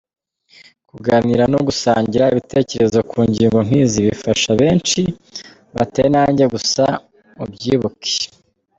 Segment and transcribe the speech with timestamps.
[0.89, 5.01] Kuganira no gusangira ibitekerezo ku ngingo nk’izi bifasha benshi
[5.75, 6.83] batari nanjye gusa
[7.37, 8.17] mubyibuke.